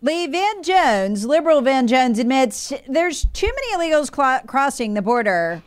[0.00, 5.62] Lee Van Jones, liberal Van Jones, admits there's too many illegals cl- crossing the border,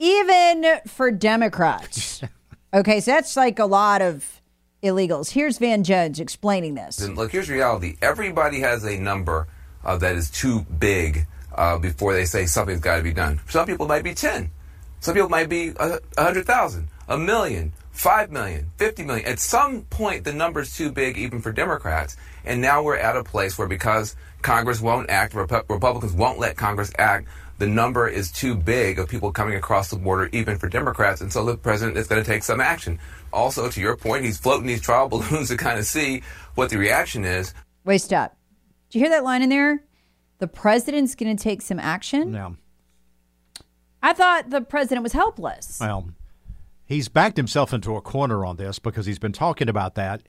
[0.00, 2.20] even for Democrats.
[2.74, 4.40] okay, so that's like a lot of
[4.82, 5.30] illegals.
[5.30, 7.00] Here's Van Jones explaining this.
[7.00, 7.96] And look, here's reality.
[8.02, 9.46] Everybody has a number
[9.84, 13.40] uh, that is too big uh, before they say something's got to be done.
[13.48, 14.50] Some people might be 10.
[14.98, 19.26] Some people might be a 100,000, a million, 5 million, 50 million.
[19.26, 22.16] At some point, the number's too big even for Democrats.
[22.44, 26.56] And now we're at a place where because Congress won't act, Rep- Republicans won't let
[26.56, 27.28] Congress act,
[27.58, 31.20] the number is too big of people coming across the border, even for Democrats.
[31.20, 32.98] And so the president is going to take some action.
[33.32, 36.22] Also, to your point, he's floating these trial balloons to kind of see
[36.56, 37.54] what the reaction is.
[37.84, 38.36] Wait, stop.
[38.90, 39.84] Did you hear that line in there?
[40.38, 42.32] The president's going to take some action?
[42.32, 42.56] No.
[44.02, 45.78] I thought the president was helpless.
[45.80, 46.10] Well,
[46.86, 50.22] he's backed himself into a corner on this because he's been talking about that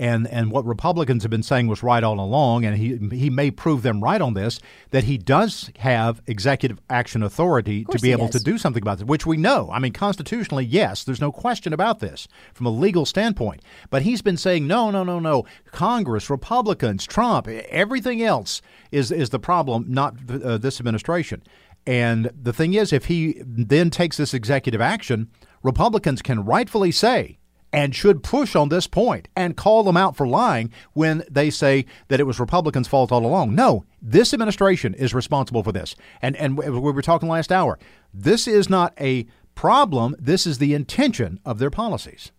[0.00, 3.50] and and what Republicans have been saying was right all along, and he he may
[3.50, 4.58] prove them right on this
[4.92, 8.42] that he does have executive action authority to be able does.
[8.42, 9.68] to do something about this, which we know.
[9.70, 13.60] I mean, constitutionally, yes, there's no question about this from a legal standpoint.
[13.90, 15.44] But he's been saying no, no, no, no.
[15.70, 21.42] Congress, Republicans, Trump, everything else is is the problem, not uh, this administration.
[21.86, 25.28] And the thing is, if he then takes this executive action,
[25.62, 27.38] Republicans can rightfully say
[27.72, 31.86] and should push on this point and call them out for lying when they say
[32.08, 33.54] that it was Republicans' fault all along.
[33.54, 35.94] No, this administration is responsible for this.
[36.20, 37.78] And and we were talking last hour.
[38.12, 40.16] This is not a problem.
[40.18, 42.32] This is the intention of their policies.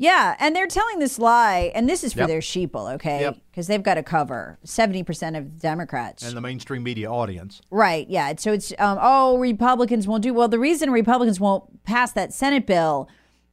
[0.00, 2.28] Yeah, and they're telling this lie, and this is for Yep.
[2.28, 3.20] their sheeple, okay?
[3.22, 3.38] Yep.
[3.50, 6.22] Because they've got to cover 70% of Democrats.
[6.22, 7.60] And the mainstream media audience.
[7.72, 8.08] Right.
[8.08, 8.32] Yeah.
[8.38, 10.46] So it's um, oh Republicans won't do well.
[10.46, 13.08] The reason Republicans won't pass that Senate bill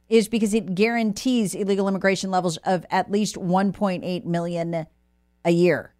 [0.08, 4.86] is because it guarantees illegal immigration levels of at least 1.8 million
[5.44, 5.94] a year,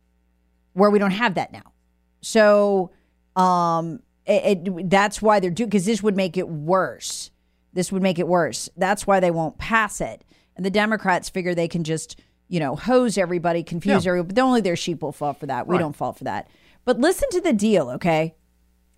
[0.74, 1.72] where we don't have that now.
[2.20, 2.92] So
[3.34, 7.32] um, it, it, that's why they're doing because this would make it worse.
[7.72, 8.68] This would make it worse.
[8.76, 10.24] That's why they won't pass it.
[10.56, 12.18] And the Democrats figure they can just
[12.48, 14.10] you know hose everybody, confuse Yeah.
[14.10, 14.34] everybody.
[14.34, 15.66] But only their sheep will fall for that.
[15.66, 15.80] We Right.
[15.80, 16.48] don't fall for that.
[16.84, 18.36] But listen to the deal, okay?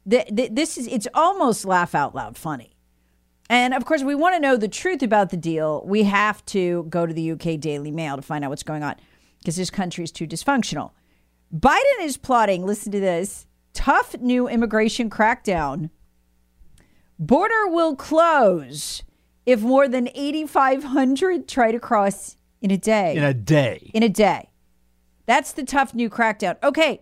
[0.07, 2.75] The, the, this is it's almost laugh out loud funny.
[3.51, 5.83] And of course, we want to know the truth about the deal.
[5.87, 8.97] We have to go to the UK Daily Mail to find out what's going on
[9.39, 10.91] because this country is too dysfunctional.
[11.55, 15.89] Biden is plotting, listen to this tough new immigration crackdown.
[17.19, 19.03] Border will close
[19.49, 23.91] if more than 8,500 try to cross in a day In a day.
[23.95, 24.51] in a day.
[25.25, 26.57] That's the tough new crackdown.
[26.63, 27.01] Okay,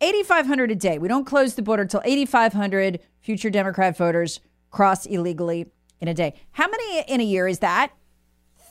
[0.00, 0.98] 8,500 a day.
[0.98, 4.40] We don't close the border until 8,500 future Democrat voters
[4.72, 5.66] cross illegally
[6.00, 6.34] in a day.
[6.52, 7.92] How many in a year is that?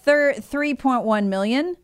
[0.03, 1.77] Thir- 3.1 million.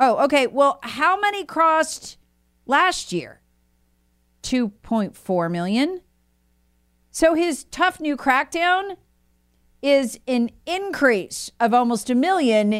[0.00, 0.46] Oh, okay.
[0.46, 2.16] Well, how many crossed
[2.64, 3.40] last year?
[4.42, 6.00] 2.4 million.
[7.10, 8.96] So his tough new crackdown
[9.82, 12.72] is an increase of almost a million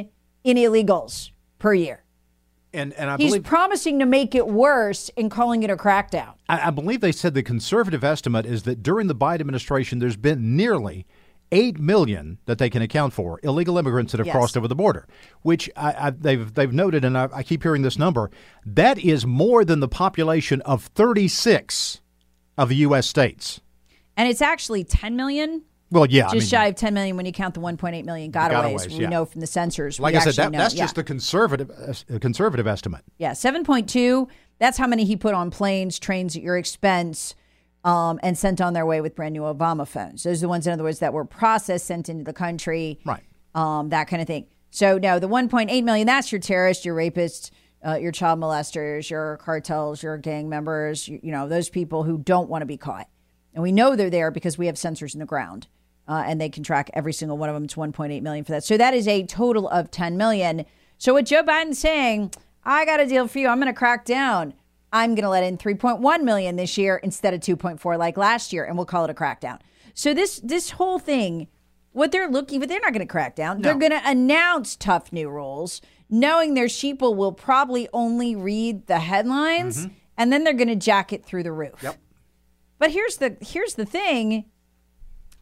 [0.45, 2.05] in illegals per year.
[2.73, 6.35] And and I He's believe promising to make it worse in calling it a crackdown.
[6.49, 10.17] I, I believe they said the conservative estimate is that during the Biden administration, there's
[10.19, 11.07] been nearly
[11.51, 14.35] 8 million that they can account for illegal immigrants that have Yes.
[14.37, 15.07] crossed over the border,
[15.41, 18.31] which I, I, they've, they've noted, and I, I keep hearing this number.
[18.67, 22.03] That is more than the population of 36
[22.59, 23.07] of the U.S.
[23.07, 23.63] states.
[24.15, 26.25] And it's actually 10 million, Well, yeah.
[26.25, 28.51] just I mean, shy of 10 million when you count the 1.8 million gotaways.
[28.51, 29.09] gotaways, we yeah.
[29.09, 29.99] know from the sensors.
[29.99, 30.85] like I said, that, know, that's yeah.
[30.85, 33.03] just the conservative uh, conservative estimate.
[33.19, 34.29] Yeah, 7.2.
[34.59, 37.35] That's how many he put on planes, trains at your expense,
[37.85, 40.25] um, and sent on their way with brand new Obama phones.
[40.25, 43.23] Those are the ones, in other words, that were processed, sent into the country, Right.
[43.55, 44.47] um, that kind of thing.
[44.71, 47.51] So, no, the 1.8 million, that's your terrorists, your rapists,
[47.87, 52.19] uh, your child molesters, your cartels, your gang members, you, you know, those people who
[52.19, 53.09] don't want to be caught.
[53.55, 55.69] And we know they're there because we have sensors in the ground.
[56.09, 57.65] Uh, and they can track every single one of them.
[57.65, 58.65] It's 1.8 million for that.
[58.65, 60.65] So that is a total of 10 million.
[60.97, 62.33] So what Joe Biden's saying,
[62.65, 63.49] I got a deal for you.
[63.49, 64.55] I'm going to crack down.
[64.93, 68.65] I'm going to let in 3.1 million this year instead of 2.4 like last year,
[68.65, 69.61] and we'll call it a crackdown.
[69.95, 71.49] So this this whole thing,
[71.93, 73.63] what they're looking, but they're not going to crack down.
[73.63, 79.01] They're going to announce tough new rules, knowing their sheeple will probably only read the
[79.01, 81.83] headlines, and then they're going to jack it through the roof.
[81.83, 81.97] Yep.
[82.79, 84.47] But here's the here's the thing.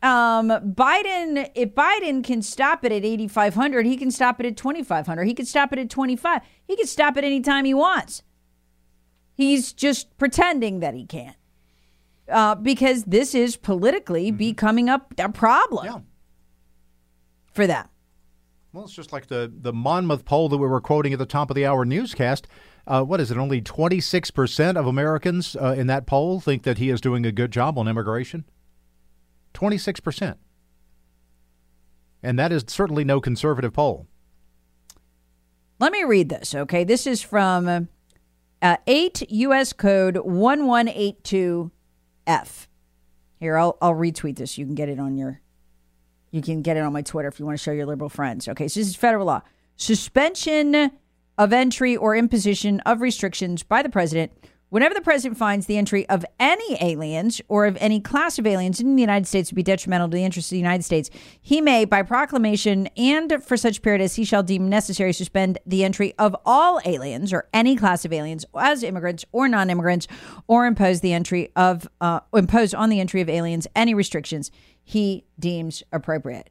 [0.07, 5.25] Um, Biden, if Biden can stop it at 8,500, he can stop it at 2,500.
[5.25, 6.43] He can stop it at 25.
[6.69, 8.23] He can stop it anytime he wants.
[9.35, 11.35] He's just pretending that he can.
[12.31, 15.99] Uh, because this is politically becoming a, a problem Yeah.
[17.53, 17.87] for them.
[18.73, 21.51] Well, it's just like the, the Monmouth poll that we were quoting at the top
[21.51, 22.47] of the hour newscast.
[22.87, 23.39] Uh, what is it?
[23.39, 27.51] Only 26% of Americans uh, in that poll think that he is doing a good
[27.51, 28.45] job on immigration.
[29.57, 30.37] 26%.
[32.23, 34.07] And that is certainly no conservative poll.
[35.79, 36.85] Let me read this, okay?
[36.85, 37.89] This is from
[38.63, 39.73] uh, 8 U.S.
[39.73, 41.71] Code 1182F.
[43.39, 44.57] Here, I'll, I'll retweet this.
[44.57, 45.43] You can get it on your,
[46.31, 48.49] you can get it on my Twitter if you want to show your liberal friends.
[48.49, 49.43] Okay, so this is federal law.
[49.77, 50.91] Suspension
[51.37, 54.33] of entry or imposition of restrictions by the president
[54.69, 58.81] whenever the president finds the entry of any aliens or of any class of aliens
[58.81, 61.11] in the United States to be detrimental to the interests of the United States,
[61.41, 65.85] he may, by proclamation and for such period as he shall deem necessary, suspend the
[65.85, 70.09] entry of all aliens or any class of aliens as immigrants or non-immigrants,
[70.47, 74.51] or impose the entry of uh, impose on the entry of aliens any restrictions
[74.83, 76.51] he deems appropriate.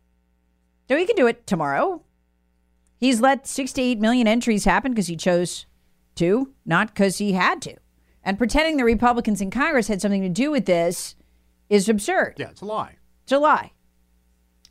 [0.88, 2.04] So he can do it tomorrow.
[2.98, 5.66] He's let six to eight million entries happen because he chose
[6.16, 7.76] to, not because he had to.
[8.26, 11.16] And pretending the Republicans in Congress had something to do with this
[11.70, 12.34] is absurd.
[12.38, 12.98] Yeah, it's a lie.
[13.24, 13.72] It's a lie.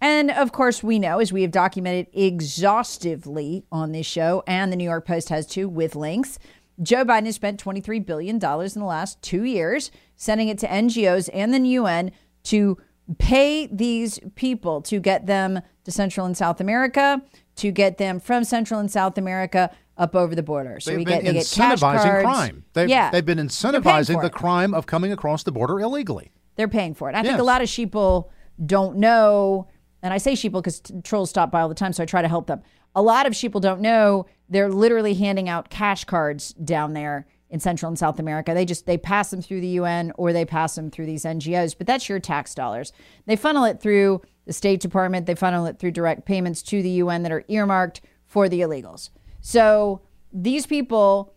[0.01, 4.77] And of course, we know, as we have documented exhaustively on this show, and the
[4.77, 6.39] New York Post has too, with links,
[6.83, 11.31] Joe Biden has spent $23 billion in the last two years, sending it to NGOs
[11.33, 12.11] and the UN
[12.45, 12.77] to
[13.19, 17.23] pay these people to get them to Central and South America,
[17.56, 20.81] to get them from Central and South America up over the border.
[20.81, 22.24] So They've we get, they get cash incentivizing cards.
[22.24, 22.65] crime.
[22.72, 24.32] They've, yeah, they've been incentivizing the it.
[24.32, 26.32] crime of coming across the border illegally.
[26.56, 27.17] They're paying for it.
[27.17, 28.31] I think a lot of sheeple
[28.65, 29.69] don't know,
[30.03, 32.22] and I say sheeple because t- trolls stop by all the time, so I try
[32.22, 32.63] to help them.
[32.94, 37.60] A lot of sheeple don't know they're literally handing out cash cards down there in
[37.60, 38.53] Central and South America.
[38.55, 41.77] They just they pass them through the UN or they pass them through these NGOs,
[41.77, 42.93] but that's your tax dollars.
[43.27, 45.27] They funnel it through the State Department.
[45.27, 49.10] They funnel it through direct payments to the UN that are earmarked for the illegals.
[49.46, 50.01] So
[50.32, 51.34] these people,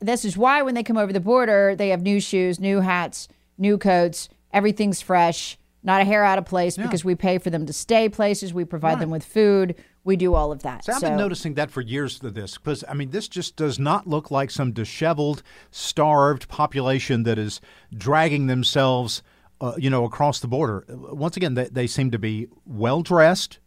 [0.00, 3.28] this is why when they come over the border, they have new shoes, new hats,
[3.58, 7.66] new coats, everything's fresh, not a hair out of place because we pay for them
[7.66, 9.74] to stay places, we provide them with food,
[10.04, 10.86] we do all of that.
[10.86, 13.78] So I've been noticing that for years to this because I mean this just does
[13.78, 17.60] not look like some disheveled, starved population that is
[17.94, 19.22] dragging themselves,
[19.60, 20.86] uh, you know, across the border.
[20.88, 23.58] Once again, they, they seem to be well dressed,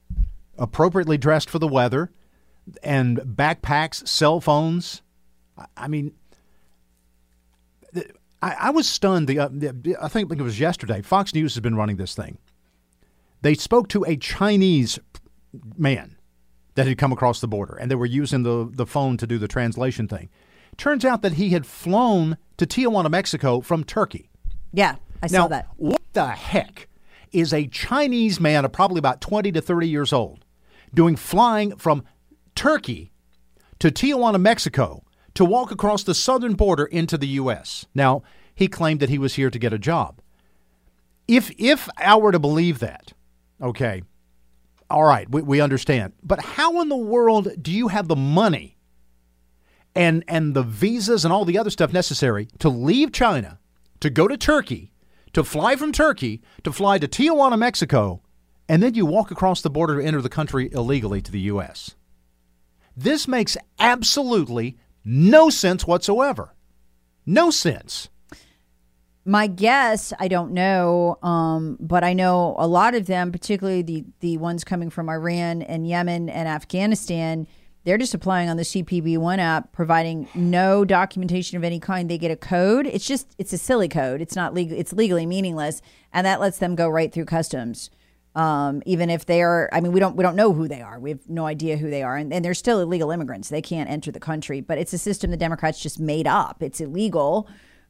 [0.57, 2.11] appropriately dressed for the weather,
[2.83, 5.01] and backpacks, cell phones.
[5.57, 6.13] I- I mean,
[8.41, 9.27] I, I was stunned.
[9.27, 11.01] The, uh, the I think it was yesterday.
[11.01, 12.37] Fox News has been running this thing.
[13.41, 14.99] They spoke to a Chinese
[15.77, 16.15] man
[16.75, 19.37] that had come across the border, and they were using the, the phone to do
[19.37, 20.29] the translation thing.
[20.77, 24.29] Turns out that he had flown to Tijuana, Mexico from Turkey.
[24.71, 25.67] Yeah, I now, saw that.
[25.77, 26.87] what the heck
[27.31, 30.45] is a Chinese man of probably about 20 to 30 years old
[30.93, 32.03] doing flying from
[32.55, 33.11] Turkey
[33.79, 37.85] to Tijuana, Mexico to walk across the southern border into the U.S.
[37.95, 40.21] Now, he claimed that he was here to get a job.
[41.27, 43.13] If, if I were to believe that,
[43.61, 44.03] okay,
[44.89, 46.13] all right, we, we understand.
[46.21, 48.77] But how in the world do you have the money
[49.95, 53.59] and, and the visas and all the other stuff necessary to leave China,
[54.01, 54.91] to go to Turkey,
[55.33, 58.21] to fly from Turkey, to fly to Tijuana, Mexico,
[58.69, 61.95] and then you walk across the border to enter the country illegally to the U.S.?
[62.95, 66.53] This makes absolutely no sense whatsoever.
[67.25, 68.09] No sense.
[69.25, 74.03] My guess, I don't know, um, but I know a lot of them, particularly the
[74.19, 77.47] the ones coming from Iran and Yemen and Afghanistan,
[77.85, 82.09] they're just applying on the CPB One app, providing no documentation of any kind.
[82.09, 82.85] They get a code.
[82.85, 84.19] It's just it's a silly code.
[84.19, 84.77] It's not legal.
[84.77, 85.81] It's legally meaningless,
[86.11, 87.89] and that lets them go right through customs.
[88.35, 90.99] Um, even if they are, I mean, we don't we don't know who they are.
[90.99, 93.49] We have no idea who they are, and, and they're still illegal immigrants.
[93.49, 94.59] They can't enter the country.
[94.59, 96.63] But it's a system the Democrats just made up.
[96.63, 97.47] It's illegal,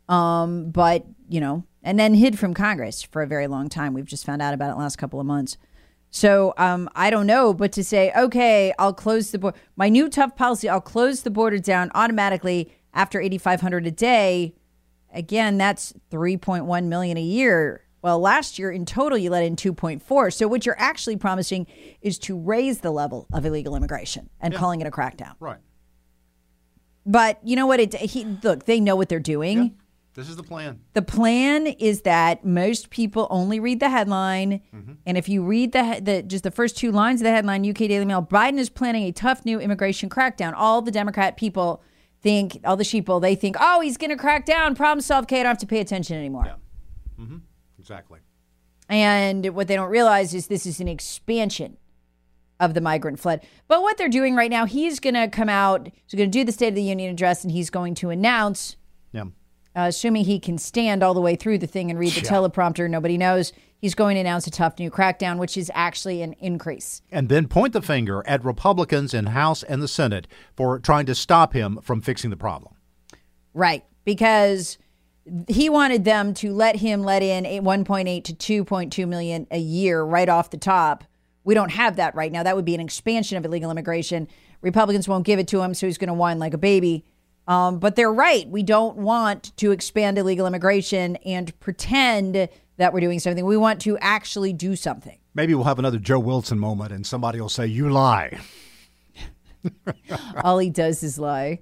[0.09, 3.93] um, but you know, and then hid from Congress for a very long time.
[3.93, 5.57] We've just found out about it last couple of months.
[6.15, 9.57] So um, I don't know, but to say, okay, I'll close the border.
[9.75, 14.53] My new tough policy, I'll close the border down automatically after 8,500 a day.
[15.11, 17.82] Again, that's 3.1 million a year.
[18.03, 20.33] Well, last year in total, you let in 2.4.
[20.33, 21.65] So what you're actually promising
[22.01, 25.35] is to raise the level of illegal immigration and calling it a crackdown.
[25.39, 25.59] Right.
[27.05, 27.79] But you know what?
[27.79, 29.77] It he, look, they know what they're doing.
[30.15, 30.81] This is the plan.
[30.93, 34.93] The plan is that most people only read the headline, mm-hmm.
[35.07, 37.77] and if you read the, the just the first two lines of the headline, UK
[37.77, 40.53] Daily Mail, Biden is planning a tough new immigration crackdown.
[40.55, 41.81] All the Democrat people
[42.21, 45.25] think, all the sheeple, they think, oh, he's going to crack down, problem solved.
[45.25, 46.57] Okay, I don't have to pay attention anymore.
[47.19, 47.37] Mm-hmm.
[47.83, 48.19] Exactly.
[48.87, 51.75] And what they don't realize is this is an expansion
[52.61, 53.41] of the migrant flood.
[53.67, 56.45] But what they're doing right now, he's going to come out, he's going to do
[56.45, 58.77] the State of the Union address, and he's going to announce
[59.11, 59.23] Yeah.
[59.75, 62.89] uh, assuming he can stand all the way through the thing and read the teleprompter,
[62.89, 63.51] nobody knows.
[63.79, 67.01] He's going to announce a tough new crackdown, which is actually an increase.
[67.11, 70.25] And then point the finger at Republicans in House and the Senate
[70.55, 72.75] for trying to stop him from fixing the problem.
[73.53, 73.83] Right.
[74.05, 74.77] Because
[75.47, 80.27] he wanted them to let him let in 1.8 to 2.2 million a year right
[80.27, 81.03] off the top.
[81.43, 82.43] We don't have that right now.
[82.43, 84.27] That would be an expansion of illegal immigration.
[84.61, 87.05] Republicans won't give it to him, so he's going to whine like a baby.
[87.47, 88.47] Um, but they're right.
[88.47, 93.45] We don't want to expand illegal immigration and pretend that we're doing something.
[93.45, 95.17] We want to actually do something.
[95.35, 98.39] Maybe we'll have another Joe Wilson moment and somebody will say, You lie.
[100.43, 101.61] All he does is lie.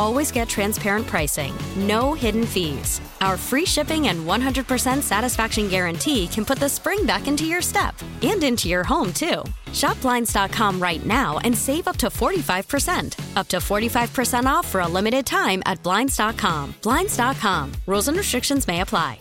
[0.00, 3.00] always get transparent pricing, no hidden fees.
[3.20, 7.94] Our free shipping and 100% satisfaction guarantee can put the spring back into your step
[8.22, 9.44] and into your home, too.
[9.72, 13.36] Shop Blinds.com right now and save up to 45%.
[13.36, 16.74] Up to 45% off for a limited time at Blinds.com.
[16.82, 17.72] Blinds.com.
[17.86, 19.20] Rules and restrictions may apply.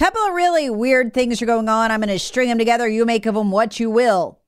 [0.00, 1.90] Couple of really weird things are going on.
[1.90, 2.88] I'm going to string them together.
[2.88, 4.39] You make of them what you will.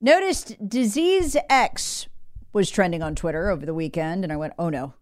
[0.00, 2.06] Noticed Disease X
[2.52, 4.94] was trending on Twitter over the weekend, and I went, oh no.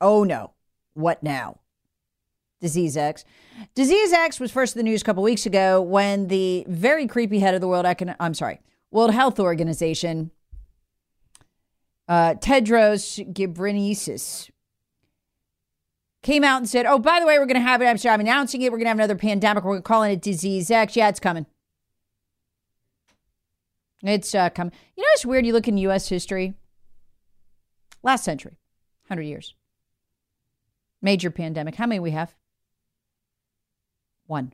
[0.00, 0.52] Oh no.
[0.94, 1.60] What now?
[2.60, 3.24] Disease X.
[3.74, 7.38] Disease X was first in the news a couple weeks ago when the very creepy
[7.38, 10.32] head of the World Econ- I'm sorry, World Health Organization,
[12.08, 14.50] uh, Tedros Ghebreyesus,
[16.22, 17.86] came out and said, "Oh, by the way, we're going to have it.
[17.86, 18.72] I'm sorry, I'm announcing it.
[18.72, 19.62] We're going to have another pandemic.
[19.62, 20.96] We're calling it Disease X.
[20.96, 21.46] Yeah, it's coming.
[24.02, 24.72] It's uh, coming.
[24.96, 25.46] You know, it's weird.
[25.46, 26.08] You look in U.S.
[26.08, 26.54] history.
[28.02, 28.56] Last century,
[29.08, 29.54] hundred years.
[31.02, 31.74] Major pandemic.
[31.74, 32.34] How many we have?
[34.26, 34.52] One.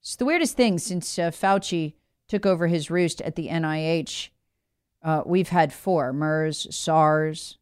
[0.00, 1.94] It's the weirdest thing since uh, Fauci
[2.28, 4.30] took over his roost at the NIH.
[5.02, 7.58] Uh, we've had four MERS, SARS,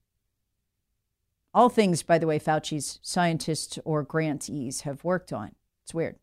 [1.55, 5.57] all things, by the way, Fauci's scientists or grantees have worked on.
[5.83, 6.17] It's weird.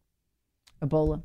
[0.82, 1.24] Ebola.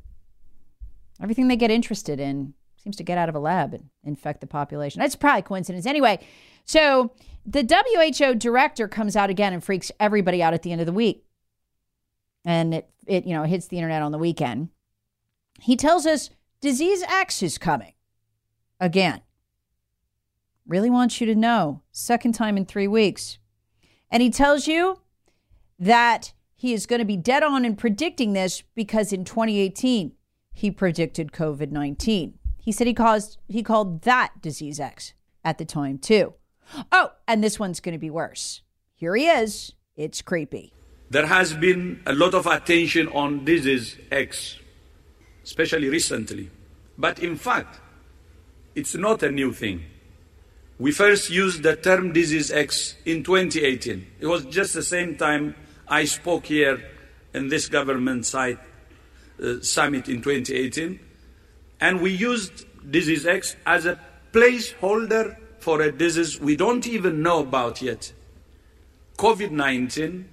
[1.21, 4.47] Everything they get interested in seems to get out of a lab and infect the
[4.47, 4.99] population.
[4.99, 5.85] That's probably coincidence.
[5.85, 6.19] Anyway,
[6.65, 7.11] so
[7.45, 10.93] the WHO director comes out again and freaks everybody out at the end of the
[10.93, 11.25] week.
[12.43, 14.69] And it, it you know, hits the internet on the weekend.
[15.59, 17.93] He tells us disease X is coming
[18.79, 19.21] again.
[20.65, 21.83] Really wants you to know.
[21.91, 23.37] Second time in three weeks.
[24.09, 25.01] And he tells you
[25.77, 30.13] that he is going to be dead on in predicting this because in 2018
[30.53, 32.37] he predicted COVID 19.
[32.57, 36.33] He said he caused he called that disease X at the time too.
[36.91, 38.61] Oh, and this one's going to be worse.
[38.95, 39.73] Here he is.
[39.95, 40.73] It's creepy.
[41.09, 44.57] There has been a lot of attention on disease X,
[45.43, 46.49] especially recently.
[46.97, 47.81] But in fact,
[48.75, 49.83] it's not a new thing.
[50.79, 54.07] We first used the term disease X in 2018.
[54.19, 55.55] It was just the same time
[55.87, 56.81] I spoke here
[57.33, 58.59] in this government site
[59.41, 60.99] uh, summit in 2018.
[61.79, 63.99] And we used disease X as a
[64.31, 68.13] placeholder for a disease we don't even know about yet.
[69.17, 70.27] COVID 19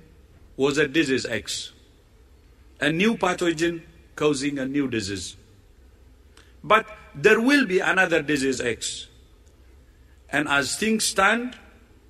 [0.56, 1.72] was a disease X,
[2.80, 3.82] a new pathogen
[4.16, 5.36] causing a new disease.
[6.64, 9.08] But there will be another disease X
[10.30, 11.56] and as things stand,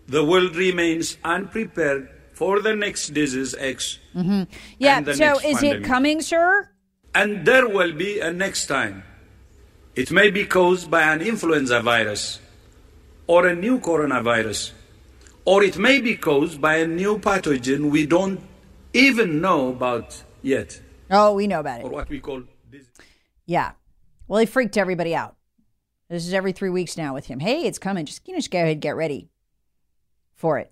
[0.07, 3.99] the world remains unprepared for the next disease X.
[4.15, 4.43] Mm-hmm.
[4.79, 5.63] Yeah, so is pandemic.
[5.63, 6.71] it coming, sir?
[7.19, 9.03] And there will be a next time.
[9.97, 12.39] It may be caused by an influenza virus
[13.27, 14.71] or a new coronavirus,
[15.45, 18.41] or it may be caused by a new pathogen we don't
[18.93, 20.81] even know about yet.
[21.11, 21.87] Oh, we know about it.
[21.87, 22.45] Or what we call.
[23.47, 23.73] Yeah.
[24.29, 25.35] Well, he freaked everybody out.
[26.09, 27.41] This is every three weeks now with him.
[27.41, 28.07] Hey, it's coming.
[28.07, 29.29] Just you know, just go ahead and get ready
[30.37, 30.71] for it.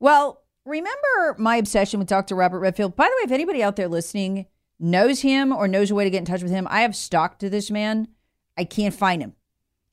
[0.00, 2.34] Well, remember my obsession with Dr.
[2.34, 2.96] Robert Redfield?
[2.96, 4.46] By the way, if anybody out there listening
[4.82, 7.40] knows him or knows a way to get in touch with him, I have stalked
[7.40, 8.08] this man.
[8.56, 9.34] I can't find him.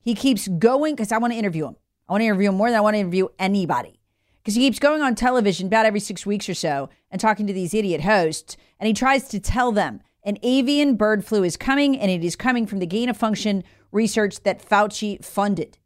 [0.02, 1.76] He keeps going because I want to interview him.
[2.08, 4.00] I want to interview him more than I want to interview anybody.
[4.38, 7.52] Because he keeps going on television about every six weeks or so and talking to
[7.52, 8.56] these idiot hosts.
[8.78, 12.36] And he tries to tell them an avian bird flu is coming, and it is
[12.36, 15.78] coming from the gain of function research that Fauci funded,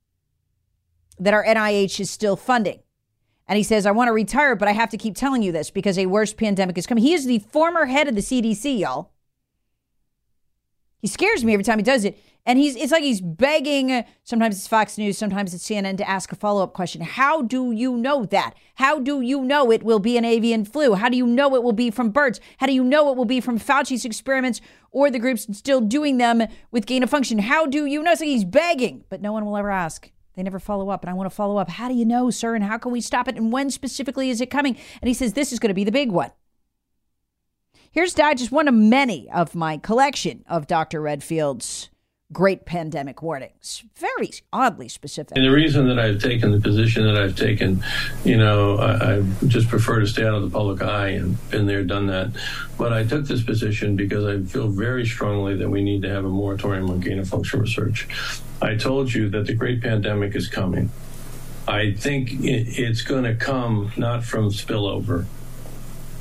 [1.19, 2.81] that our NIH is still funding.
[3.47, 5.71] And he says, I want to retire, but I have to keep telling you this
[5.71, 7.05] because a worse pandemic is coming.
[7.05, 9.11] He is the former head of the CDC, y'all.
[10.99, 12.19] He scares me every time he does it.
[12.47, 16.31] And he's it's like he's begging, sometimes it's Fox News, sometimes it's CNN, to ask
[16.33, 17.01] a follow up question.
[17.01, 18.55] How do you know that?
[18.77, 20.95] How do you know it will be an avian flu?
[20.95, 22.41] How do you know it will be from birds?
[22.59, 26.19] How do you know it will be from Fauci's experiments or the groups still doing
[26.19, 27.39] them with gain of function?
[27.39, 28.15] How do you know?
[28.15, 30.11] So he's begging, but no one will ever ask.
[30.35, 31.03] They never follow up.
[31.03, 31.69] And I want to follow up.
[31.69, 32.55] How do you know, sir?
[32.55, 33.37] And how can we stop it?
[33.37, 34.77] And when specifically is it coming?
[35.01, 36.31] And he says, this is going to be the big one.
[37.91, 41.01] Here's just one of many of my collection of Dr.
[41.01, 41.91] Redfield's
[42.35, 43.85] great pandemic warnings.
[43.97, 45.37] Very oddly specific.
[45.37, 47.83] And the reason that I've taken the position that I've taken,
[48.25, 51.67] you know, I, I, just prefer to stay out of the public eye and been
[51.67, 52.33] there, done that.
[52.77, 56.25] But I took this position because I feel very strongly that we need to have
[56.25, 58.09] a moratorium on gain of function research.
[58.61, 60.91] I told you that the great pandemic is coming.
[61.69, 65.25] I think it, it's going to come not from spillover.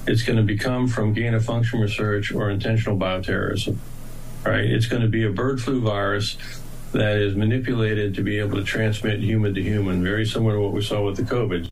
[0.05, 3.77] It's going to become from gain of function research or intentional bioterrorism.
[4.45, 4.65] Right?
[4.65, 6.37] It's going to be a bird flu virus
[6.91, 10.73] that is manipulated to be able to transmit human to human, very similar to what
[10.73, 11.69] we saw with the COVID.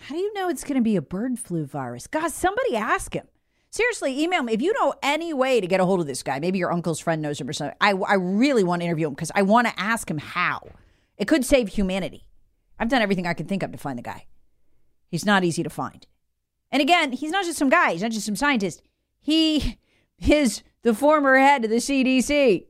[0.00, 2.06] How do you know it's going to be a bird flu virus?
[2.06, 3.26] God, somebody ask him.
[3.70, 6.38] Seriously, email me if you know any way to get a hold of this guy.
[6.38, 7.76] Maybe your uncle's friend knows him or something.
[7.80, 10.66] I, I really want to interview him because I want to ask him how.
[11.18, 12.24] It could save humanity.
[12.78, 14.26] I've done everything I can think of to find the guy.
[15.10, 16.06] He's not easy to find.
[16.70, 18.82] And again, he's not just some guy, he's not just some scientist.
[19.20, 19.78] He
[20.18, 22.64] is the former head of the CDC.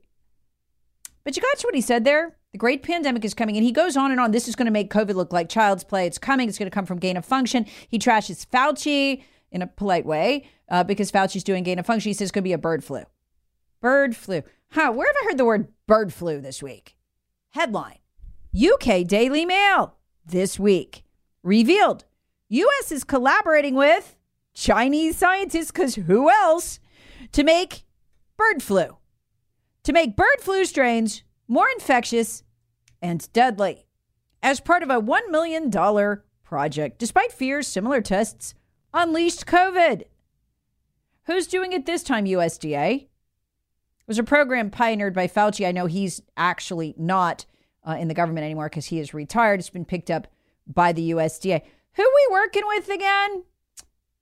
[1.23, 2.35] But you got what he said there?
[2.51, 4.31] The great pandemic is coming, and he goes on and on.
[4.31, 6.05] This is going to make COVID look like child's play.
[6.05, 6.49] It's coming.
[6.49, 7.65] It's going to come from gain of function.
[7.87, 12.09] He trashes Fauci in a polite way uh, because Fauci's doing gain of function.
[12.09, 13.03] He says it's going to be a bird flu.
[13.79, 14.41] Bird flu.
[14.71, 16.97] Huh, where have I heard the word bird flu this week?
[17.51, 17.99] Headline
[18.53, 21.03] UK Daily Mail this week
[21.41, 22.03] revealed
[22.49, 24.17] US is collaborating with
[24.53, 26.81] Chinese scientists, because who else,
[27.31, 27.83] to make
[28.39, 28.97] bird flu.
[29.83, 32.43] To make bird flu strains more infectious
[33.01, 33.85] and deadly.
[34.41, 35.69] As part of a $1 million
[36.43, 38.55] project, despite fears similar tests
[38.93, 40.03] unleashed COVID.
[41.23, 43.01] Who's doing it this time, USDA?
[43.01, 43.07] It
[44.07, 45.67] was a program pioneered by Fauci.
[45.67, 47.45] I know he's actually not
[47.87, 49.59] uh, in the government anymore because he is retired.
[49.59, 50.27] It's been picked up
[50.65, 51.61] by the USDA.
[51.93, 53.43] Who we working with again?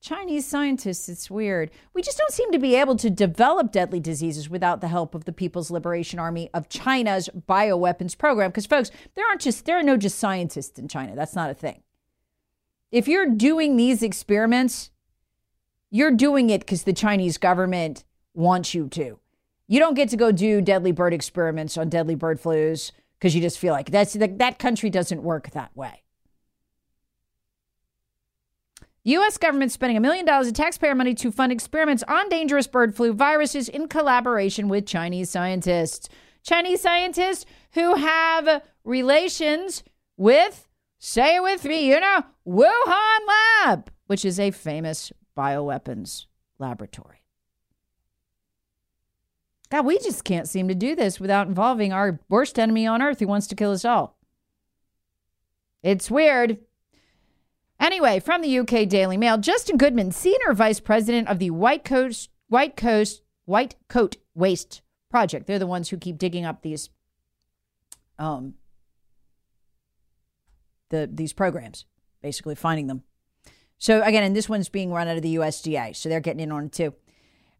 [0.02, 1.72] Chinese scientists, it's weird.
[1.94, 5.26] We just don't seem to be able to develop deadly diseases without the help of
[5.26, 8.52] the People's Liberation Army of China's bioweapons program.
[8.52, 11.16] Because, folks, there aren't just there are no just scientists in China.
[11.16, 11.82] That's not a thing.
[12.92, 14.92] If you're doing these experiments,
[15.90, 19.20] you're doing it because the Chinese government wants you to.
[19.68, 23.42] You don't get to go do deadly bird experiments on deadly bird flus because you
[23.42, 26.04] just feel like that's that country doesn't work that way.
[29.08, 29.38] U.S.
[29.38, 33.14] government spending a million dollars of taxpayer money to fund experiments on dangerous bird flu
[33.14, 36.10] viruses in collaboration with Chinese scientists.
[36.44, 39.84] Chinese scientists who have relations
[40.18, 40.68] with,
[41.00, 43.20] say it with me, you know, Wuhan
[43.64, 46.26] Lab, which is a famous bioweapons
[46.60, 47.24] laboratory.
[49.70, 53.20] God, we just can't seem to do this without involving our worst enemy on earth
[53.20, 54.18] who wants to kill us all.
[55.82, 56.58] It's weird.
[57.80, 62.30] Anyway, from the UK Daily Mail, Justin Goodman, senior vice president of the White Coast
[62.48, 65.48] White Coast White Coat Waste Project.
[65.48, 66.90] They're the ones who keep digging up these
[68.18, 68.56] um
[70.90, 71.86] the these programs,
[72.22, 73.04] basically finding them.
[73.78, 76.52] So again, and this one's being run out of the USDA, so they're getting in
[76.52, 76.94] on it too.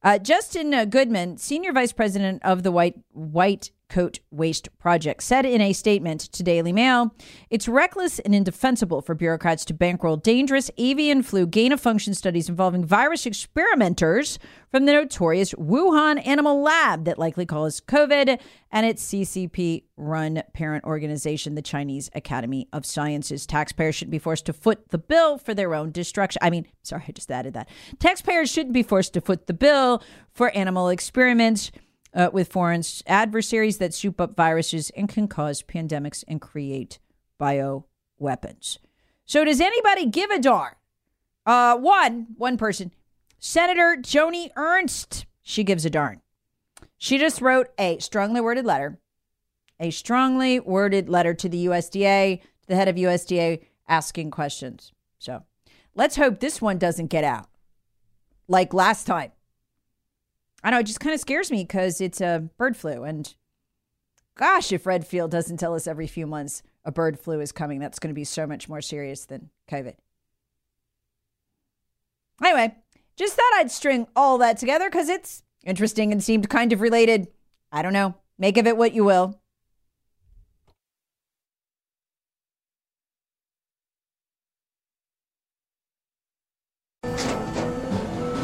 [0.04, 5.46] Uh, Justin uh, Goodman, senior vice president of the White White Coat Waste Project, said
[5.46, 7.14] in a statement to Daily Mail
[7.50, 12.50] It's reckless and indefensible for bureaucrats to bankroll dangerous avian flu gain of function studies
[12.50, 18.40] involving virus experimenters from the notorious Wuhan Animal Lab that likely caused COVID
[18.72, 23.46] and its CCP run parent organization, the Chinese Academy of Sciences.
[23.46, 26.40] Taxpayers shouldn't be forced to foot the bill for their own destruction.
[26.42, 27.70] I mean, sorry, I just added that.
[28.00, 31.72] Taxpayers shouldn't be forced to foot the bill for animal experiments
[32.14, 37.00] uh, with foreign adversaries that soup up viruses and can cause pandemics and create
[37.40, 38.78] bioweapons.
[39.26, 40.74] So, does anybody give a darn?
[41.46, 42.92] Uh, one, one person,
[43.40, 46.22] Senator Joni Ernst, she gives a darn.
[46.98, 49.00] She just wrote a strongly worded letter,
[49.80, 54.92] a strongly worded letter to the USDA, to the head of USDA, asking questions.
[55.20, 55.44] So,
[55.96, 57.48] let's hope this one doesn't get out
[58.48, 59.32] like last time.
[60.68, 63.06] I know it just kind of scares me because it's a bird flu.
[63.06, 63.34] And
[64.36, 68.00] gosh, if Redfield doesn't tell us every few months a bird flu is coming, that's
[68.00, 69.94] going to be so much more serious than COVID.
[72.44, 72.76] Anyway,
[73.16, 77.30] just thought I'd string all that together because it's interesting and seemed kind of related.
[77.72, 78.16] I don't know.
[78.38, 79.40] Make of it what you will.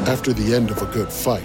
[0.06, 1.44] After the end of a good fight,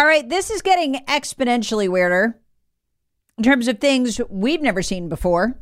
[0.00, 2.40] All right, this is getting exponentially weirder
[3.36, 5.60] in terms of things we've never seen before.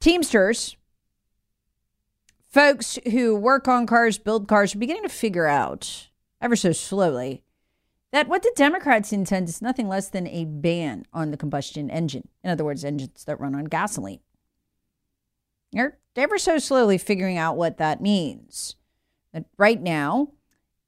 [0.00, 0.74] Teamsters,
[2.48, 6.08] folks who work on cars, build cars, are beginning to figure out,
[6.40, 7.44] ever so slowly,
[8.10, 12.26] that what the Democrats intend is nothing less than a ban on the combustion engine.
[12.42, 14.18] In other words, engines that run on gasoline.
[15.70, 18.74] They're ever so slowly figuring out what that means.
[19.32, 20.30] That right now,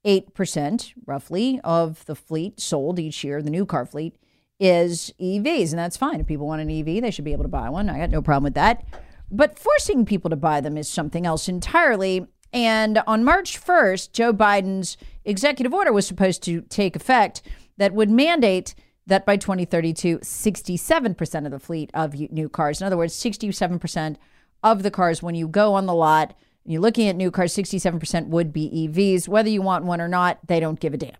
[0.07, 4.15] 8% roughly of the fleet sold each year, the new car fleet,
[4.59, 5.71] is EVs.
[5.71, 6.21] And that's fine.
[6.21, 7.89] If people want an EV, they should be able to buy one.
[7.89, 8.85] I got no problem with that.
[9.29, 12.25] But forcing people to buy them is something else entirely.
[12.53, 17.41] And on March 1st, Joe Biden's executive order was supposed to take effect
[17.77, 18.73] that would mandate
[19.05, 24.15] that by 2032, 67% of the fleet of new cars, in other words, 67%
[24.63, 26.33] of the cars when you go on the lot,
[26.67, 29.27] you're looking at new cars, 67% would be EVs.
[29.27, 31.15] Whether you want one or not, they don't give a damn.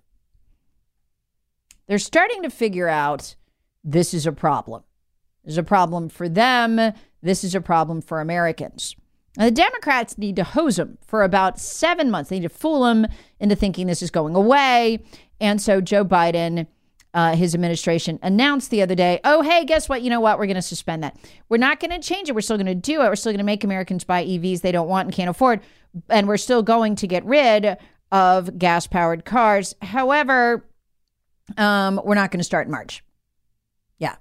[1.88, 3.36] They're starting to figure out
[3.84, 4.84] this is a problem.
[5.46, 6.94] This is a problem for them.
[7.22, 8.96] This is a problem for Americans.
[9.38, 12.30] Now, the Democrats need to hose them for about seven months.
[12.30, 13.08] They need to fool them
[13.40, 15.06] into thinking this is going away.
[15.40, 16.68] And so Joe Biden
[17.14, 20.02] uh, his administration announced the other day, oh, hey, guess what?
[20.02, 20.38] You know what?
[20.38, 21.18] We're going to suspend that.
[21.50, 22.36] We're not going to change it.
[22.36, 23.08] We're still going to do it.
[23.08, 25.62] We're still going to make Americans buy EVs they don't want and can't afford.
[26.10, 27.78] And we're still going to get rid
[28.12, 29.76] of gas powered cars.
[29.82, 30.66] However,
[31.58, 33.04] um, we're not going to start in March.
[33.98, 34.16] Yeah.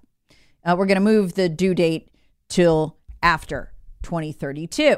[0.64, 2.10] Uh, we're going to move the due date
[2.48, 3.72] till after
[4.02, 4.96] 2032.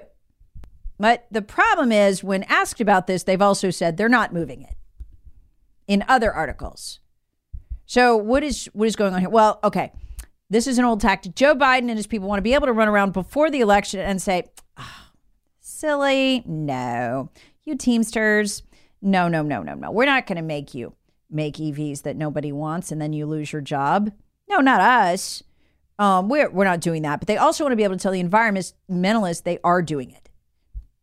[0.98, 4.74] But the problem is, when asked about this, they've also said they're not moving it
[5.86, 7.00] in other articles.
[7.88, 9.30] So what is what is going on here?
[9.30, 9.92] Well, okay.
[10.50, 11.34] This is an old tactic.
[11.34, 14.00] Joe Biden and his people want to be able to run around before the election
[14.00, 14.44] and say,
[14.76, 15.06] oh,
[15.60, 17.30] silly, no.
[17.64, 18.62] You Teamsters,
[19.00, 19.90] no, no, no, no, no.
[19.90, 20.94] We're not going to make you
[21.30, 24.12] make EVs that nobody wants and then you lose your job.
[24.48, 25.42] No, not us.
[25.98, 27.20] Um, we're, we're not doing that.
[27.20, 30.28] But they also want to be able to tell the environmentalists they are doing it,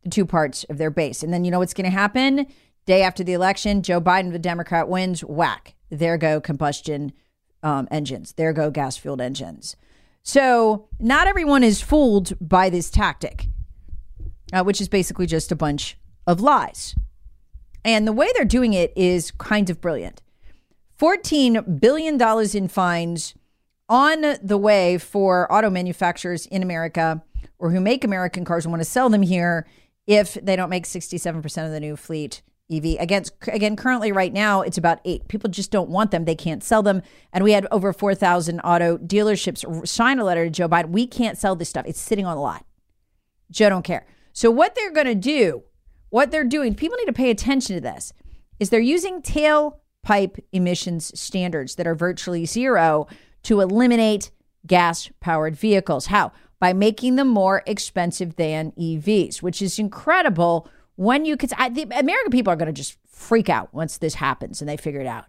[0.04, 1.22] the two parts of their base.
[1.22, 2.46] And then you know what's going to happen?
[2.84, 7.12] Day after the election, Joe Biden, the Democrat, wins, whack there go combustion
[7.62, 9.76] um, engines, there go gas fueled engines.
[10.22, 13.46] So, not everyone is fooled by this tactic,
[14.52, 15.96] uh, which is basically just a bunch
[16.26, 16.96] of lies.
[17.84, 20.22] And the way they're doing it is kind of brilliant.
[20.98, 22.20] $14 billion
[22.56, 23.34] in fines
[23.88, 27.22] on the way for auto manufacturers in America
[27.58, 29.66] or who make American cars and want to sell them here
[30.06, 32.96] if they don't make 67% of the new fleet EV.
[32.98, 35.28] Against again, currently right now it's about eight.
[35.28, 36.24] People just don't want them.
[36.24, 37.02] They can't sell them.
[37.32, 40.90] And we had over four thousand auto dealerships sign a letter to Joe Biden.
[40.90, 41.86] We can't sell this stuff.
[41.86, 42.64] It's sitting on a lot.
[43.50, 44.06] Joe don't care.
[44.32, 45.62] So what they're going to do,
[46.10, 48.12] what they're doing, people need to pay attention to this,
[48.58, 53.06] is they're using tailpipe emissions standards that are virtually zero
[53.44, 54.30] to eliminate
[54.66, 56.06] gas powered vehicles.
[56.06, 56.32] How?
[56.58, 61.82] By making them more expensive than EVs, which is incredible when you could, I, the
[61.82, 65.06] American people are going to just freak out once this happens and they figure it
[65.06, 65.26] out.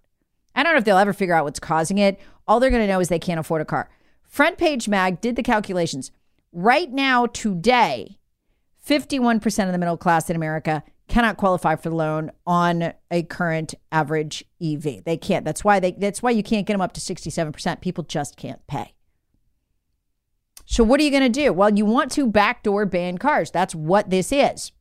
[0.56, 2.19] I don't know if they'll ever figure out what's causing it.
[2.47, 3.89] All they're going to know is they can't afford a car.
[4.23, 6.12] Front Page Mag did the calculations.
[6.51, 8.17] Right now, today,
[8.86, 13.73] 51% of the middle class in America cannot qualify for the loan on a current
[13.91, 15.03] average EV.
[15.03, 15.45] They can't.
[15.45, 17.82] That's why they that's why you can't get them up to 67%.
[17.82, 18.93] People just can't pay.
[20.65, 21.53] So what are you going to do?
[21.53, 23.51] Well, you want to backdoor ban cars.
[23.51, 24.73] That's what this is.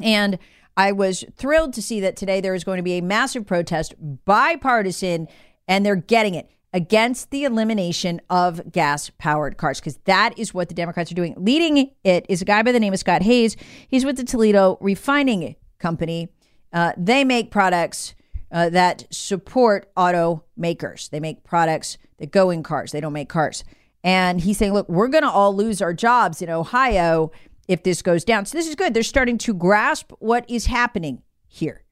[0.00, 0.38] And
[0.76, 3.94] I was thrilled to see that today there is going to be a massive protest,
[4.24, 5.28] bipartisan,
[5.66, 10.68] and they're getting it against the elimination of gas powered cars because that is what
[10.68, 11.34] the Democrats are doing.
[11.38, 13.56] Leading it is a guy by the name of Scott Hayes.
[13.88, 16.28] He's with the Toledo Refining Company.
[16.72, 18.14] Uh, they make products
[18.52, 21.08] uh, that support automakers.
[21.08, 22.92] They make products that go in cars.
[22.92, 23.64] They don't make cars.
[24.04, 27.32] And he's saying, look, we're going to all lose our jobs in Ohio
[27.68, 28.46] if this goes down.
[28.46, 28.94] So this is good.
[28.94, 31.82] They're starting to grasp what is happening here.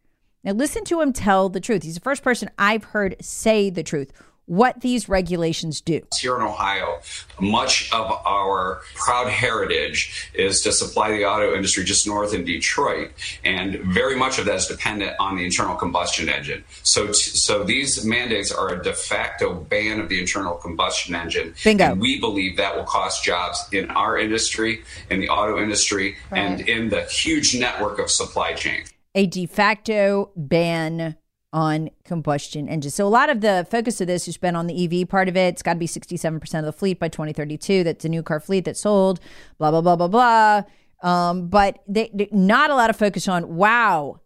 [0.42, 1.82] Now listen to him tell the truth.
[1.82, 4.12] He's the first person I've heard say the truth.
[4.46, 6.00] What these regulations do.
[6.20, 7.00] Here in Ohio,
[7.40, 13.11] much of our proud heritage is to supply the auto industry just north in Detroit,
[13.44, 16.62] and very much of that is dependent on the internal combustion engine.
[16.83, 21.54] So, so these mandates are a de facto ban of the internal combustion engine.
[21.64, 21.85] Bingo.
[21.85, 26.38] And we believe that will cost jobs in our industry, in the auto industry, Right.
[26.40, 28.85] and in the huge network of supply chain.
[29.16, 31.16] a de facto ban
[31.55, 32.97] on combustion engines.
[32.97, 35.37] So a lot of the focus of this has been on the EV part of
[35.37, 35.55] it.
[35.55, 37.85] It's got to be 67% of the fleet by 2032.
[37.85, 39.21] That's a new car fleet that's sold,
[39.57, 40.62] blah, blah, blah, blah, blah.
[41.09, 44.21] Um, but they, they- not a lot of focus on, wow,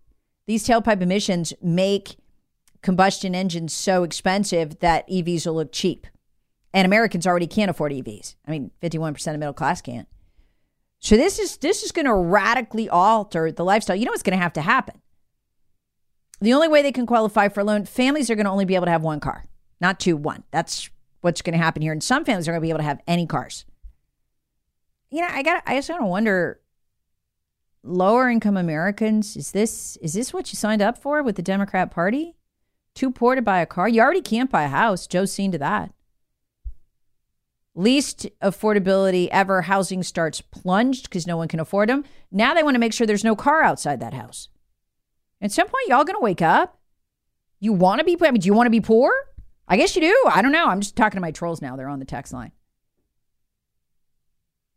[0.46, 2.16] these tailpipe emissions make
[2.80, 6.06] combustion engines so expensive that EVs will look cheap.
[6.72, 8.36] And Americans already can't afford EVs.
[8.46, 10.08] I mean, 51% of middle class can't.
[11.00, 13.96] So this is this is going to radically alter the lifestyle.
[13.96, 15.00] You know what's going to have to happen?
[16.40, 18.74] The only way they can qualify for a loan, families are going to only be
[18.74, 19.46] able to have one car,
[19.80, 20.44] not two, one.
[20.50, 21.92] That's what's going to happen here.
[21.92, 23.64] And some families are going to be able to have any cars.
[25.10, 26.60] You know, I got I just kind of wonder
[27.82, 31.90] lower income Americans, is this is this what you signed up for with the Democrat
[31.90, 32.36] Party?
[32.94, 33.88] Too poor to buy a car?
[33.88, 35.06] You already can't buy a house.
[35.06, 35.92] Joe's seen to that
[37.78, 42.04] least affordability ever housing starts plunged because no one can afford them.
[42.30, 44.48] Now they want to make sure there's no car outside that house.
[45.40, 46.78] At some point, y'all gonna wake up.
[47.60, 48.16] You want to be?
[48.20, 49.12] I mean, do you want to be poor?
[49.66, 50.24] I guess you do.
[50.30, 50.66] I don't know.
[50.66, 51.76] I'm just talking to my trolls now.
[51.76, 52.52] They're on the text line.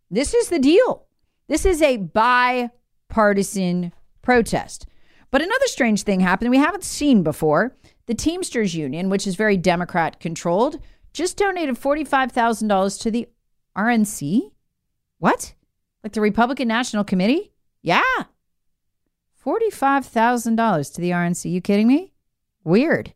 [0.09, 1.05] This is the deal.
[1.47, 4.85] This is a bipartisan protest.
[5.31, 7.77] But another strange thing happened we haven't seen before.
[8.07, 10.79] The Teamsters Union, which is very Democrat controlled,
[11.13, 13.29] just donated $45,000 to the
[13.77, 14.51] RNC.
[15.19, 15.53] What?
[16.03, 17.53] Like the Republican National Committee?
[17.81, 18.01] Yeah.
[19.43, 21.51] $45,000 to the RNC.
[21.51, 22.13] You kidding me?
[22.63, 23.13] Weird.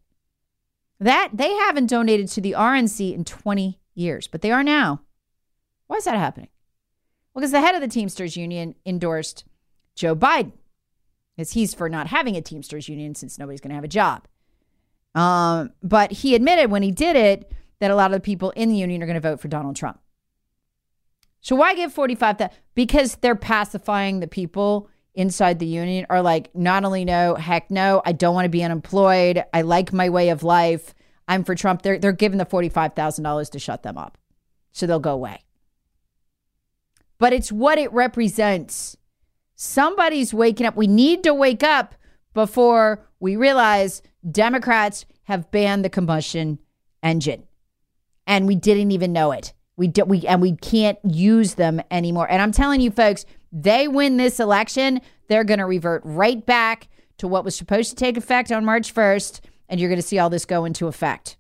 [1.00, 5.02] That they haven't donated to the RNC in 20 years, but they are now.
[5.88, 6.50] Why is that happening?
[7.34, 9.44] Well, because the head of the Teamsters Union endorsed
[9.96, 10.54] Joe Biden.
[11.36, 14.26] Because he's for not having a Teamsters Union since nobody's going to have a job.
[15.16, 18.70] Um, but he admitted when he did it that a lot of the people in
[18.70, 20.00] the union are going to vote for Donald Trump.
[21.42, 22.54] So why give 45 that?
[22.74, 28.02] Because they're pacifying the people inside the union are like, not only no, heck no,
[28.06, 29.44] I don't want to be unemployed.
[29.54, 30.94] I like my way of life.
[31.28, 31.82] I'm for Trump.
[31.82, 34.18] They're, they're giving the $45,000 to shut them up.
[34.72, 35.42] So they'll go away.
[37.18, 38.98] But it's what it represents.
[39.56, 40.76] Somebody's waking up.
[40.76, 41.96] We need to wake up
[42.34, 46.60] before we realize Democrats have banned the combustion
[47.02, 47.44] engine
[48.28, 49.54] and we didn't even know it.
[49.78, 52.30] We do, we and we can't use them anymore.
[52.30, 56.90] And I'm telling you folks, they win this election, they're going to revert right back
[57.18, 59.40] to what was supposed to take effect on March 1st
[59.70, 61.38] and you're going to see all this go into effect.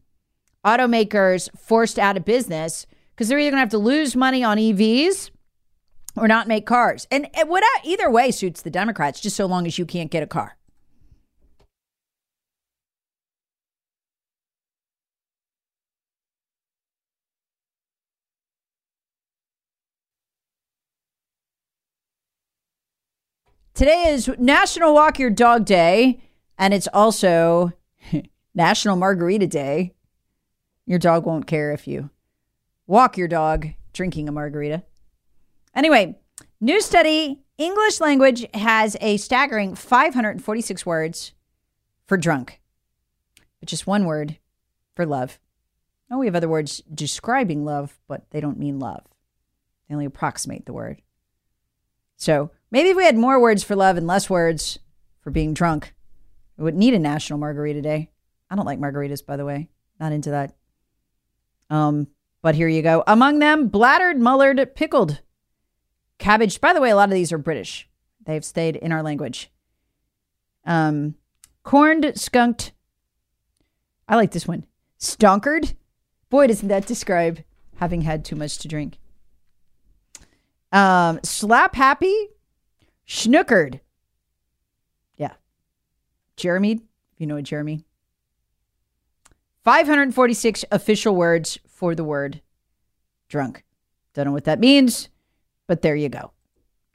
[0.65, 4.57] Automakers forced out of business because they're either going to have to lose money on
[4.57, 5.29] EVs
[6.15, 7.05] or not make cars.
[7.11, 10.09] And it would uh, either way suits the Democrats just so long as you can't
[10.09, 10.54] get a car.
[23.75, 26.21] Today is National Walk Your Dog Day,
[26.57, 27.73] and it's also
[28.55, 29.93] National Margarita Day.
[30.85, 32.09] Your dog won't care if you
[32.87, 34.83] walk your dog drinking a margarita.
[35.75, 36.17] Anyway,
[36.61, 41.33] new study English language has a staggering 546 words
[42.07, 42.61] for drunk,
[43.59, 44.37] but just one word
[44.95, 45.37] for love.
[46.09, 49.03] Oh, we have other words describing love, but they don't mean love.
[49.89, 51.01] They only approximate the word.
[52.15, 54.79] So maybe if we had more words for love and less words
[55.21, 55.93] for being drunk,
[56.57, 58.09] we wouldn't need a National Margarita Day.
[58.49, 59.69] I don't like margaritas, by the way.
[59.97, 60.53] Not into that.
[61.69, 62.07] Um,
[62.41, 63.01] but here you go.
[63.07, 65.21] Among them, bladdered, mullered, pickled,
[66.17, 66.59] cabbage.
[66.59, 67.87] By the way, a lot of these are British.
[68.25, 69.49] They've stayed in our language.
[70.65, 71.15] Um,
[71.63, 72.73] corned, skunked.
[74.09, 74.65] I like this one.
[74.99, 75.75] Stonkered.
[76.29, 77.41] Boy, doesn't that describe
[77.77, 78.97] having had too much to drink.
[80.73, 82.31] Um, slap happy,
[83.07, 83.79] schnookered.
[85.17, 85.33] Yeah.
[86.35, 87.85] Jeremy, if you know Jeremy.
[89.63, 92.41] 546 official words for the word
[93.27, 93.63] drunk.
[94.13, 95.09] Don't know what that means,
[95.67, 96.31] but there you go.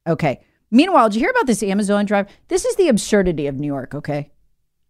[0.06, 0.40] Okay.
[0.70, 2.28] Meanwhile, did you hear about this Amazon drive?
[2.48, 4.30] This is the absurdity of New York, okay?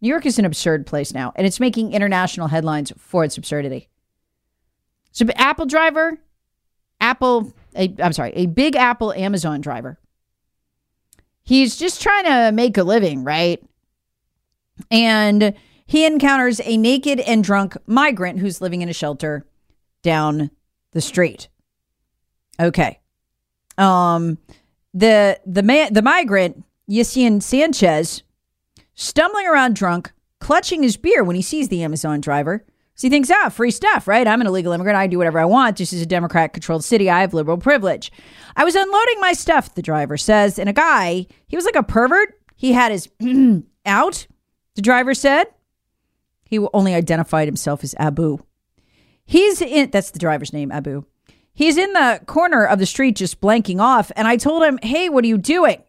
[0.02, 3.88] New York is an absurd place now, and it's making international headlines for its absurdity.
[5.12, 6.18] So, Apple driver,
[7.00, 9.98] Apple, I'm sorry, a big Apple Amazon driver.
[11.50, 13.60] He's just trying to make a living, right?
[14.88, 15.52] And
[15.84, 19.44] he encounters a naked and drunk migrant who's living in a shelter
[20.04, 20.52] down
[20.92, 21.48] the street.
[22.60, 23.00] Okay.
[23.76, 24.38] Um
[24.94, 28.22] the the man the migrant Yasin Sanchez
[28.94, 32.64] stumbling around drunk, clutching his beer when he sees the Amazon driver.
[33.00, 34.28] So he thinks, ah, free stuff, right?
[34.28, 34.98] I'm an illegal immigrant.
[34.98, 35.78] I do whatever I want.
[35.78, 37.08] This is a Democrat controlled city.
[37.08, 38.12] I have liberal privilege.
[38.56, 41.82] I was unloading my stuff, the driver says, and a guy, he was like a
[41.82, 42.38] pervert.
[42.56, 43.08] He had his
[43.86, 44.26] out,
[44.74, 45.46] the driver said.
[46.44, 48.36] He only identified himself as Abu.
[49.24, 51.04] He's in, that's the driver's name, Abu.
[51.54, 54.12] He's in the corner of the street just blanking off.
[54.14, 55.82] And I told him, hey, what are you doing?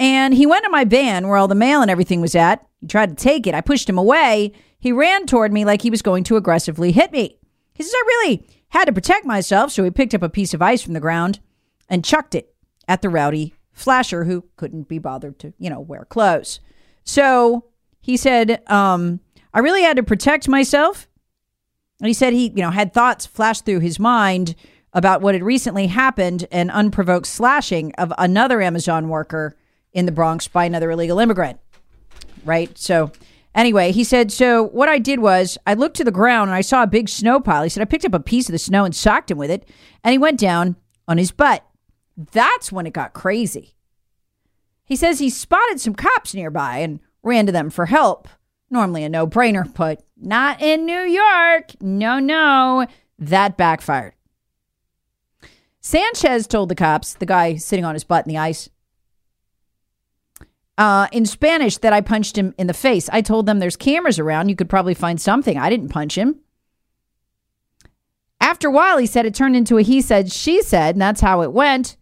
[0.00, 2.66] And he went to my van where all the mail and everything was at.
[2.80, 3.54] He tried to take it.
[3.54, 4.52] I pushed him away.
[4.78, 7.38] He ran toward me like he was going to aggressively hit me.
[7.74, 9.72] He says, I really had to protect myself.
[9.72, 11.40] So he picked up a piece of ice from the ground
[11.88, 12.54] and chucked it
[12.88, 16.60] at the rowdy flasher who couldn't be bothered to, you know, wear clothes.
[17.04, 17.64] So
[18.00, 19.20] he said, um,
[19.52, 21.08] I really had to protect myself.
[22.00, 24.54] And he said he, you know, had thoughts flash through his mind
[24.92, 29.56] about what had recently happened an unprovoked slashing of another Amazon worker
[29.92, 31.58] in the Bronx by another illegal immigrant.
[32.44, 32.76] Right?
[32.78, 33.12] So,
[33.56, 36.60] anyway, he said, So what I did was I looked to the ground and I
[36.60, 37.64] saw a big snow pile.
[37.64, 39.68] He said, I picked up a piece of the snow and socked him with it,
[40.04, 40.76] and he went down
[41.08, 41.66] on his butt.
[42.16, 43.74] That's when it got crazy.
[44.84, 48.28] He says he spotted some cops nearby and ran to them for help.
[48.70, 51.72] Normally a no brainer, but not in New York.
[51.80, 52.86] No, no.
[53.18, 54.14] That backfired.
[55.80, 58.68] Sanchez told the cops, the guy sitting on his butt in the ice,
[60.78, 63.08] uh, in Spanish that I punched him in the face.
[63.12, 64.48] I told them there's cameras around.
[64.48, 65.58] You could probably find something.
[65.58, 66.40] I didn't punch him.
[68.40, 71.20] After a while, he said it turned into a he said, she said, and that's
[71.20, 71.96] how it went.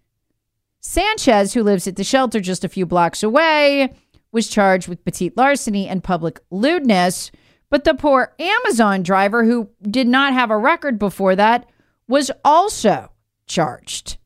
[0.81, 3.95] Sanchez, who lives at the shelter just a few blocks away,
[4.33, 7.31] was charged with petite larceny and public lewdness.
[7.71, 11.67] But the poor Amazon driver, who did not have a record before that,
[12.07, 13.11] was also
[13.47, 14.19] charged.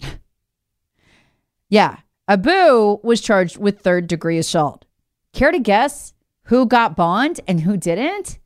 [1.68, 4.84] yeah, Abu was charged with third degree assault.
[5.32, 6.14] Care to guess
[6.44, 8.38] who got bond and who didn't?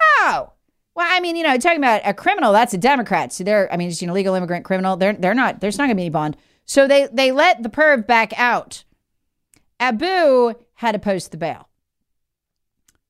[0.00, 0.52] Oh,
[0.94, 3.32] well, I mean, you know, talking about a criminal, that's a Democrat.
[3.32, 4.96] So they're, I mean, it's an illegal immigrant criminal.
[4.96, 6.36] They're, they're not, there's not going to be any bond.
[6.64, 8.84] So they, they let the perv back out.
[9.80, 11.68] Abu had to post the bail.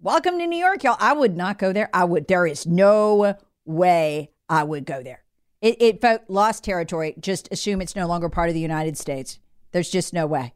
[0.00, 0.96] Welcome to New York, y'all.
[0.98, 1.88] I would not go there.
[1.94, 5.22] I would, there is no way I would go there.
[5.60, 7.14] It, it lost territory.
[7.20, 9.38] Just assume it's no longer part of the United States.
[9.74, 10.54] There's just no way.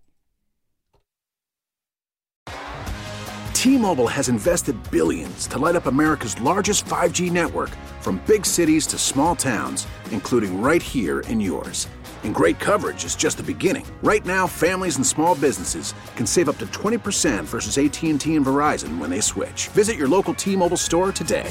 [3.52, 8.96] T-Mobile has invested billions to light up America's largest 5G network from big cities to
[8.96, 11.88] small towns, including right here in yours.
[12.22, 13.84] And great coverage is just the beginning.
[14.04, 18.98] Right now, families and small businesses can save up to 20% versus AT&T and Verizon
[18.98, 19.66] when they switch.
[19.68, 21.50] Visit your local T-Mobile store today.